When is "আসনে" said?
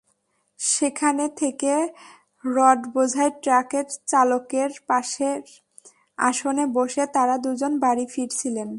6.19-6.63